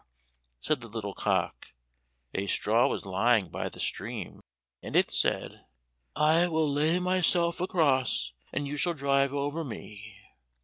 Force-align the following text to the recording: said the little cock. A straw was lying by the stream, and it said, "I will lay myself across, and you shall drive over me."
said 0.59 0.81
the 0.81 0.87
little 0.87 1.13
cock. 1.13 1.73
A 2.33 2.47
straw 2.47 2.87
was 2.87 3.05
lying 3.05 3.49
by 3.49 3.69
the 3.69 3.79
stream, 3.79 4.39
and 4.81 4.95
it 4.95 5.11
said, 5.11 5.63
"I 6.15 6.47
will 6.47 6.67
lay 6.67 6.97
myself 6.97 7.61
across, 7.61 8.33
and 8.51 8.65
you 8.65 8.77
shall 8.77 8.95
drive 8.95 9.31
over 9.31 9.63
me." 9.63 10.17